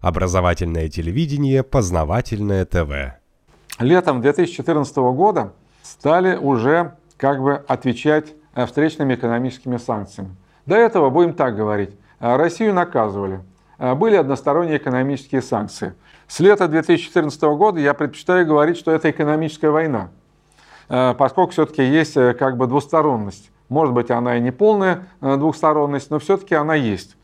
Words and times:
Образовательное 0.00 0.88
телевидение, 0.88 1.64
познавательное 1.64 2.64
ТВ. 2.64 3.18
Летом 3.80 4.20
2014 4.20 4.96
года 4.96 5.54
стали 5.82 6.36
уже 6.36 6.94
как 7.16 7.42
бы 7.42 7.54
отвечать 7.66 8.34
э, 8.54 8.66
встречными 8.66 9.16
экономическими 9.16 9.76
санкциями. 9.76 10.36
До 10.66 10.76
этого, 10.76 11.10
будем 11.10 11.34
так 11.34 11.56
говорить, 11.56 11.90
э, 12.20 12.36
Россию 12.36 12.74
наказывали. 12.74 13.40
Э, 13.78 13.96
были 13.96 14.14
односторонние 14.14 14.76
экономические 14.76 15.42
санкции. 15.42 15.94
С 16.28 16.38
лета 16.38 16.68
2014 16.68 17.42
года 17.42 17.80
я 17.80 17.92
предпочитаю 17.92 18.46
говорить, 18.46 18.76
что 18.76 18.92
это 18.92 19.10
экономическая 19.10 19.70
война, 19.70 20.10
поскольку 20.88 21.52
все-таки 21.52 21.82
есть 21.82 22.14
как 22.14 22.58
бы 22.58 22.66
двусторонность. 22.66 23.50
Может 23.70 23.94
быть, 23.94 24.10
она 24.10 24.36
и 24.36 24.40
не 24.40 24.50
полная 24.50 25.08
двухсторонность, 25.22 26.10
но 26.10 26.18
все-таки 26.18 26.54
она 26.54 26.74
есть. 26.74 27.16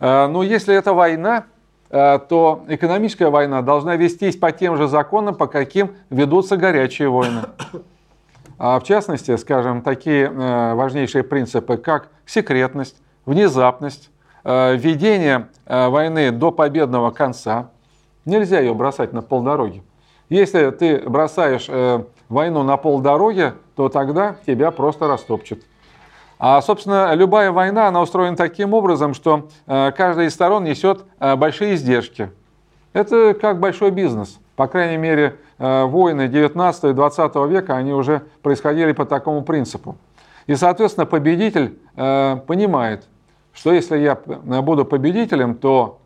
Но 0.00 0.42
если 0.42 0.74
это 0.74 0.92
война, 0.92 1.46
то 1.92 2.64
экономическая 2.68 3.28
война 3.28 3.60
должна 3.60 3.96
вестись 3.96 4.36
по 4.36 4.50
тем 4.50 4.78
же 4.78 4.88
законам, 4.88 5.34
по 5.34 5.46
каким 5.46 5.92
ведутся 6.08 6.56
горячие 6.56 7.10
войны. 7.10 7.42
А 8.64 8.78
в 8.78 8.84
частности, 8.84 9.36
скажем, 9.38 9.82
такие 9.82 10.26
э, 10.26 10.74
важнейшие 10.74 11.24
принципы, 11.24 11.76
как 11.76 12.10
секретность, 12.26 12.94
внезапность, 13.26 14.08
э, 14.44 14.76
ведение 14.76 15.48
э, 15.66 15.88
войны 15.88 16.30
до 16.30 16.52
победного 16.52 17.10
конца. 17.10 17.70
Нельзя 18.24 18.60
ее 18.60 18.72
бросать 18.72 19.12
на 19.12 19.20
полдороги. 19.20 19.82
Если 20.28 20.70
ты 20.70 20.98
бросаешь 20.98 21.68
войну 22.28 22.62
на 22.62 22.76
полдороги, 22.76 23.52
то 23.74 23.88
тогда 23.88 24.36
тебя 24.46 24.70
просто 24.70 25.08
растопчут. 25.08 25.64
А, 26.44 26.60
собственно, 26.60 27.14
любая 27.14 27.52
война, 27.52 27.86
она 27.86 28.02
устроена 28.02 28.36
таким 28.36 28.74
образом, 28.74 29.14
что 29.14 29.48
каждая 29.66 30.26
из 30.26 30.34
сторон 30.34 30.64
несет 30.64 31.04
большие 31.36 31.76
издержки. 31.76 32.32
Это 32.92 33.34
как 33.40 33.60
большой 33.60 33.92
бизнес. 33.92 34.40
По 34.56 34.66
крайней 34.66 34.96
мере, 34.98 35.36
э, 35.58 35.84
войны 35.84 36.28
19 36.28 36.84
и 36.84 36.92
20 36.92 37.46
века, 37.46 37.76
они 37.76 37.92
уже 37.92 38.22
происходили 38.42 38.92
по 38.92 39.06
такому 39.06 39.42
принципу. 39.42 39.96
И, 40.46 40.54
соответственно, 40.54 41.06
победитель 41.06 41.78
э, 41.96 42.36
понимает, 42.46 43.06
что 43.54 43.72
если 43.72 43.98
я 43.98 44.18
э, 44.26 44.60
буду 44.60 44.84
победителем, 44.84 45.54
то 45.54 46.00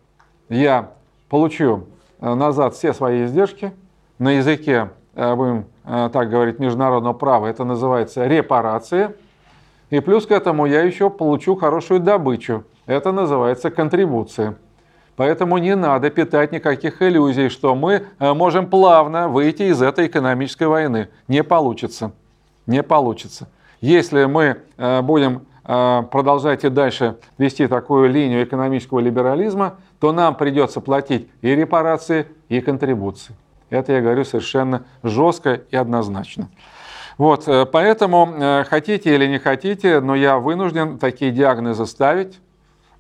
я 0.48 0.90
получу 1.28 1.86
назад 2.20 2.74
все 2.74 2.94
свои 2.94 3.24
издержки. 3.24 3.72
На 4.18 4.32
языке, 4.32 4.90
будем 5.14 5.66
так 5.84 6.30
говорить, 6.30 6.58
международного 6.58 7.12
права 7.12 7.46
это 7.46 7.64
называется 7.64 8.26
репарация. 8.26 9.14
И 9.90 10.00
плюс 10.00 10.26
к 10.26 10.32
этому 10.32 10.66
я 10.66 10.82
еще 10.82 11.10
получу 11.10 11.56
хорошую 11.56 12.00
добычу. 12.00 12.64
Это 12.86 13.12
называется 13.12 13.70
контрибуция. 13.70 14.56
Поэтому 15.16 15.56
не 15.58 15.74
надо 15.74 16.10
питать 16.10 16.52
никаких 16.52 17.00
иллюзий, 17.00 17.48
что 17.48 17.74
мы 17.74 18.06
э, 18.18 18.32
можем 18.34 18.68
плавно 18.68 19.28
выйти 19.28 19.62
из 19.64 19.80
этой 19.80 20.08
экономической 20.08 20.66
войны. 20.66 21.08
Не 21.26 21.42
получится. 21.42 22.12
Не 22.66 22.82
получится. 22.82 23.48
Если 23.80 24.26
мы 24.26 24.58
э, 24.76 25.02
будем 25.02 25.46
э, 25.64 26.02
продолжать 26.10 26.64
и 26.64 26.68
дальше 26.68 27.16
вести 27.38 27.66
такую 27.66 28.10
линию 28.10 28.44
экономического 28.44 28.98
либерализма, 28.98 29.76
то 30.00 30.12
нам 30.12 30.34
придется 30.34 30.82
платить 30.82 31.28
и 31.40 31.54
репарации, 31.54 32.26
и 32.50 32.60
контрибуции. 32.60 33.34
Это 33.70 33.92
я 33.92 34.02
говорю 34.02 34.24
совершенно 34.24 34.84
жестко 35.02 35.62
и 35.70 35.76
однозначно. 35.76 36.48
Вот, 37.18 37.48
поэтому 37.72 38.64
хотите 38.68 39.14
или 39.14 39.26
не 39.26 39.38
хотите, 39.38 40.00
но 40.00 40.14
я 40.14 40.38
вынужден 40.38 40.98
такие 40.98 41.30
диагнозы 41.30 41.86
ставить. 41.86 42.40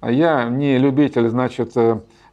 Я 0.02 0.48
не 0.48 0.78
любитель, 0.78 1.28
значит, 1.28 1.72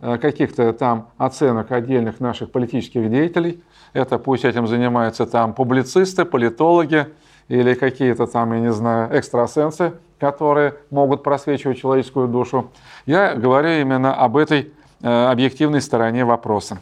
э, 0.03 0.17
каких-то 0.17 0.73
там 0.73 1.09
оценок 1.17 1.71
отдельных 1.71 2.19
наших 2.19 2.51
политических 2.51 3.09
деятелей. 3.09 3.63
Это 3.93 4.19
пусть 4.19 4.43
этим 4.43 4.67
занимаются 4.67 5.25
там 5.25 5.53
публицисты, 5.53 6.25
политологи 6.25 7.07
или 7.47 7.73
какие-то 7.73 8.27
там, 8.27 8.53
я 8.53 8.59
не 8.59 8.73
знаю, 8.73 9.17
экстрасенсы, 9.17 9.93
которые 10.19 10.75
могут 10.89 11.23
просвечивать 11.23 11.79
человеческую 11.79 12.27
душу. 12.27 12.71
Я 13.05 13.35
говорю 13.35 13.69
именно 13.69 14.13
об 14.13 14.35
этой 14.35 14.73
э, 15.01 15.25
объективной 15.25 15.81
стороне 15.81 16.25
вопроса. 16.25 16.79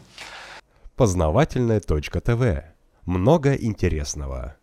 Познавательная 0.96 1.80
точка 1.80 2.20
ТВ. 2.20 2.64
Много 3.06 3.54
интересного. 3.54 4.56